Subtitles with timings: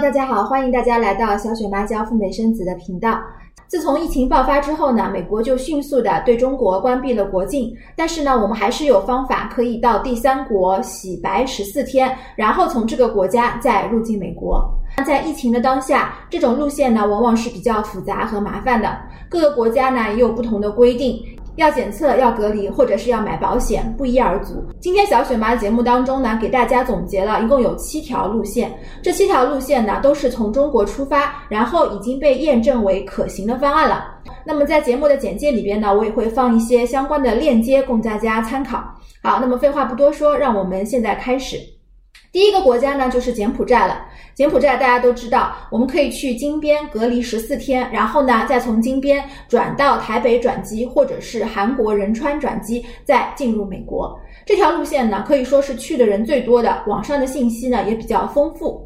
[0.00, 3.20] 大家好，欢迎大家来到小雪妈教赴美生子的频道。
[3.68, 7.70] 自从疫情爆发之后呢，美国就迅速的对中国关闭了国境。
[7.94, 14.66] 但是呢，我们还是有方法可以到第三国洗白十四天，然后从这个国家再入境美国。
[14.96, 18.96] 那在疫情的当下，这种路线呢，往往是比较复杂和麻烦的。
[19.28, 21.22] 各个国家呢，也有不同的规定。
[21.60, 24.64] 要检测、要隔离，或者是要买保险，不一而足。
[24.80, 28.72] 今天小雪妈的节目当中呢，给大家总结了一共有七条路线。
[29.02, 34.06] 这七条路线呢，都是从中国出发，然后已经被验证为可行的方案了。
[34.42, 38.82] 那么在节目的简介里边呢，我也会放一些相关的链接供大家参考。
[39.22, 41.58] 好，那么废话不多说，让我们现在开始。
[42.32, 44.06] 第一个国家呢，就是柬埔寨了。
[44.34, 54.16] 柬埔寨大家都知道，我们可以去金边隔离十四天，然后呢，再从金边转到台北转机，或者是韩国仁川转机，再进入美国。
[54.46, 58.80] 这条路线呢，可以说是去的人最多的，网上的信息呢也比较丰富。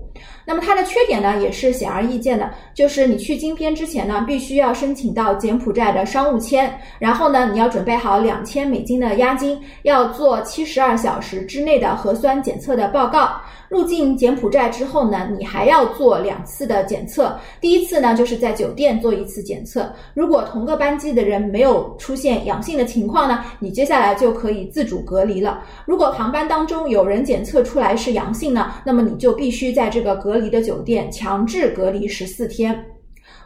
[0.44, 13.40] 那么它的缺点呢，也是显而易见的，就是你去金边之前呢，必须要申请到柬埔寨的商务签，然后呢，你要准备好两千美金的押金，要做七十二小时之内的核酸检测的报告。
[13.70, 17.36] 入境柬埔寨之后呢，你还要做两次的检测。
[17.60, 19.90] 第一次呢，就是在酒店做一次检测。
[20.12, 25.60] 如果同个班机的人没有出现阳性的情况呢，你接下来就可以自主隔离了。
[25.86, 32.84] 如果航班当中有人检测出来是阳性呢，那么你就必须在这个隔隔离的酒店强制隔离十四天。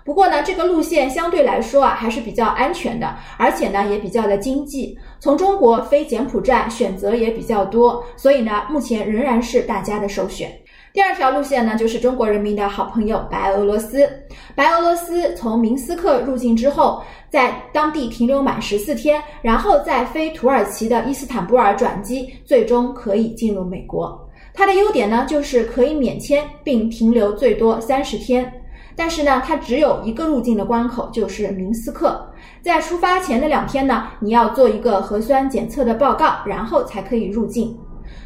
[0.07, 4.99] 不过呢，这个路线相对来说啊还是比较安全的，而且呢也比较的经济。
[5.21, 10.51] 从中国飞柬埔寨选择也比较多，所以呢目前仍然是大家的首选。
[10.95, 14.09] 第二条路线呢就是中国人民的好朋友白俄罗斯。
[14.55, 24.27] 白俄罗斯从明斯克入境之后，在当地停留满十四天，然后再飞土耳其的伊斯坦布尔转机，最终可以进入美国。
[24.59, 28.53] 它的优点呢就是可以免签，并停留最多三十天。
[28.97, 32.29] 但是呢，它只有一个入境的关口，就是明斯克。
[32.61, 37.79] 在出发前的两天呢，你要做一个核酸检测的报告，然后才可以入境。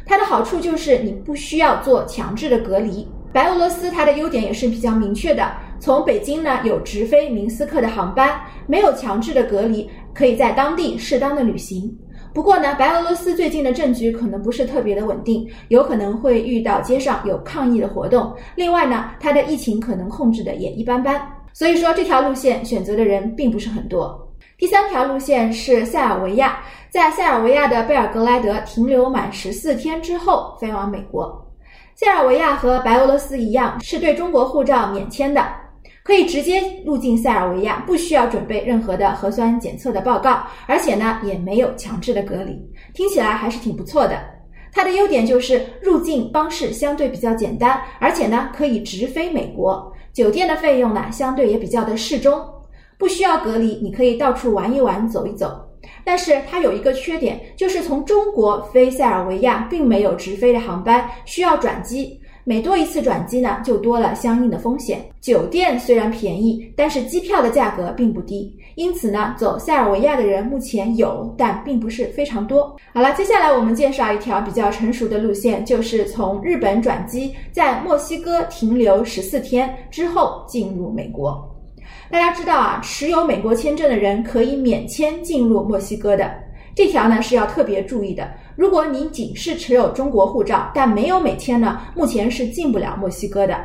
[0.07, 3.07] 它的好处就是你不需要做强制的隔离。
[3.31, 11.95] 白俄罗斯它的优点也是比较明确的，从北京呢有直飞明斯克的航班，没有强制的隔离，可以在当地适当的旅行。
[12.33, 18.33] 不过呢，白俄罗斯最近的政局可能不是特别的稳定，有可能会遇到街上有抗议的活动。
[18.55, 21.21] 另外呢，它的疫情可能控制的也一般般，
[21.53, 24.19] 所以说这条路线选择的人并不是很多。
[24.57, 26.57] 第三条路线是塞尔维亚，
[26.89, 31.39] 在塞尔维亚的贝尔格莱德停留满十四天之后飞往美国。
[31.95, 35.45] 塞尔维亚和白俄罗斯一样，是对中国护照免签的。
[36.03, 42.59] 可以直接入境塞尔维亚，不需要准备任何的核酸检测的报告，而且呢也没有强制的隔离，
[42.93, 44.19] 听起来还是挺不错的。
[44.71, 52.43] 它的优点就是入境方式相对比较简单，而且呢可以直飞美国，酒店的费用呢相对也比较的适中，
[52.97, 55.57] 不需要隔离，你可以到处玩一玩，走一走。
[56.03, 62.19] 但是它有一个缺点，就是从中国飞塞尔维亚并没有直飞的航班，需要转机。
[62.45, 64.99] 每多一次转机呢，就多了相应的风险。
[65.21, 72.75] 酒店虽然便宜，但是机票的价格并不低，因此呢，走塞尔维亚的人目前有，但并不是非常多。
[72.93, 81.49] 好了，接下来我们介绍一条比较成熟的路线，就是从日本转机，在墨西哥停留十四天之后进入美国。
[82.11, 86.29] 大家知道啊，持有美国签证的人可以免签进入墨西哥的，
[86.75, 88.27] 这条呢是要特别注意的。
[88.55, 93.57] 如果你仅是持有中国护照，但没有美签呢，目前是进不了墨西哥的。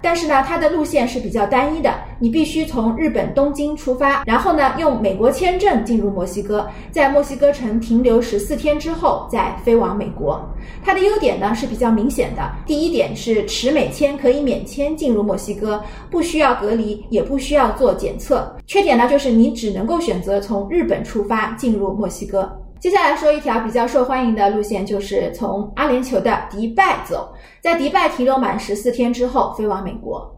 [0.00, 10.40] 但是呢，它的路线是比较单一的，你必须从日本东京出发，然后呢，用美国签证进入墨西哥，在墨西哥城停留十四天之后再飞往美国。
[10.84, 18.54] 它的优点呢是比较明显的，第一点是持美签可以免签进入墨西哥，不需要隔离，也不需要做检测。
[18.68, 22.48] 缺点呢就是你只能够选择从日本出发进入墨西哥。
[22.78, 30.32] 接下来说一条比较受欢迎的路线，就是从阿联酋的迪拜走，在迪拜停留满十四天之后飞往美国。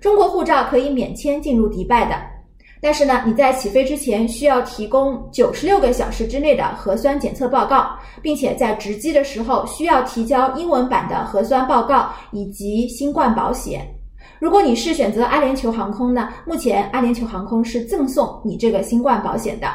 [0.00, 2.14] 中国护照可以免签进入迪拜的，
[2.80, 7.90] 但是呢，你在起飞之前需要提供九十六个小时之内的核酸检测报告，
[8.22, 13.84] 并且在值机的时候需要提交英文版的核酸报告以及新冠保险。
[14.38, 19.66] 如果你是选择阿联酋航空呢，目前阿联酋航空是赠送你这个新冠保险的。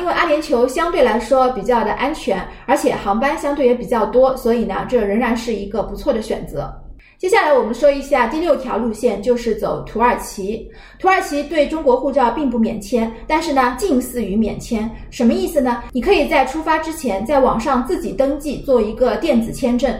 [0.00, 6.72] 因为阿联酋相对来说比较的安全，而且航班相对也比较多，所以呢，这仍然是一个不错的选择。
[7.18, 10.70] 接下来我们说一下第六条路线，就是走土耳其。
[11.00, 14.88] 土耳其对中国护照并不免签，但是呢，近似于免签。
[15.10, 15.82] 什么意思呢？
[15.90, 19.92] 你可以在出发之前在网上自己登记做一个电子签证，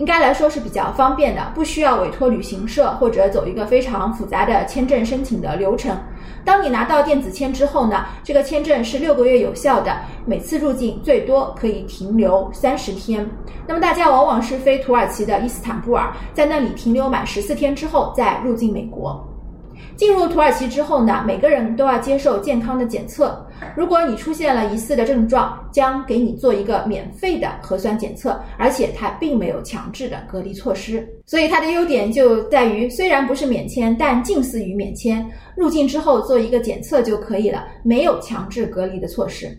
[0.00, 5.94] 应该来说是比较方便的，不需要委托旅行社或者走一个非常复杂的签证申请的流程。
[6.42, 9.94] 当你拿到电子签之后呢，这个签证是六个月有效的，
[10.24, 13.28] 每次入境最多可以停留三十天。
[13.66, 19.29] 那么大家往往是飞土耳其的伊斯坦布尔，在那里停留满十四天之后再入境美国。
[19.96, 23.46] 进入土耳其之后呢，每个人都要接受健康的检测。
[23.76, 31.06] 如果你出现了疑似的症状，将给你做一个免费的核酸检测，而且它并没有强制的隔离措施。
[31.26, 35.30] 所以它的优点就在于，虽然不是免签，但近似于免签。
[35.54, 39.54] 入境之后做一个检测就可以了，没有强制隔离的措施。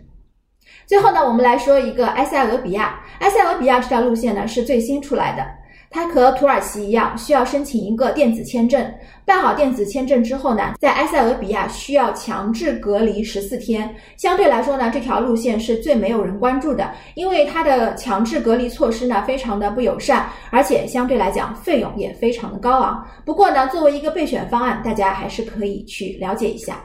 [0.88, 3.00] 最后呢，我们来说一个埃塞俄比亚。
[3.20, 5.46] 埃塞俄比亚这条路线呢是最新出来的。
[5.92, 8.82] 它和土耳其一样，需要申请一个电子签证。
[9.26, 13.94] 办好电子签证之后呢，在埃塞俄比亚需要强制隔离十四天。
[14.16, 23.06] 相对来说呢，这条路线是最没有人关注的，因为它的强制隔离措施呢非常的不友善，而且相对来讲费用也非常的高昂。
[23.26, 26.82] 不过呢，作为一个备选方案，大家还是可以去了解一下。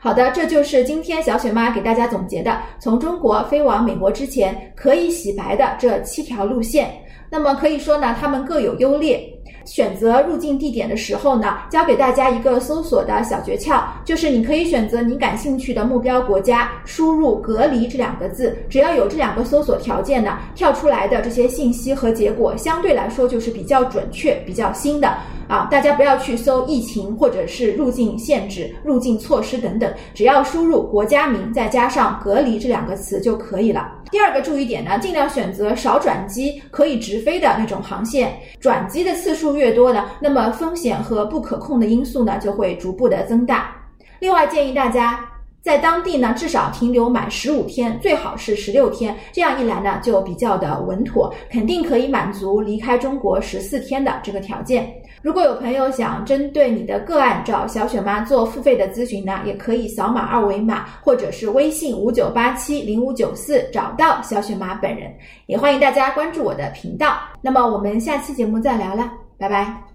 [0.00, 6.90] 好的，这就是今天小雪妈给大家总结的，从中国飞往美国之前可以洗白的这七条路线。
[7.30, 9.26] 那么可以说呢，它们各有优劣。
[9.66, 25.14] 选择入境地点的时候呢，教给大家一个搜索的小诀窍，就是你可以选择你感兴趣的目标国家，输入“隔离”这两个字，只要有这两个搜索条件呢，跳出来的这些信息和结果相对来说就是比较准确、比较新的。
[25.50, 33.92] 啊，大家不要去搜疫情或者是入境限制、入境措施等等，只要输入国家名再加上隔离这两个词就可以了。
[34.12, 38.32] 第二个注意点呢，尽量选择少转机、可以直飞的那种航线。
[38.60, 43.74] 转机的次数越多呢，那么风险和不可控的因素呢就会逐步的增大。
[44.20, 45.18] 另外建议大家。
[45.62, 49.14] 在当地呢，至少停留满十五天，最好是十六天。
[49.30, 54.90] 这样一来呢，就比较的稳妥，肯定可以满足离开中国十四天的这个条件。
[55.22, 65.12] 如果有朋友想针对你的个案找小雪妈做付费的咨询呢，也可以扫码二维码，或者是微信五九八七零五九四找到小雪妈本人。
[65.46, 67.18] 也欢迎大家关注我的频道。
[67.42, 69.82] 那么我们下期节目再聊了，拜拜。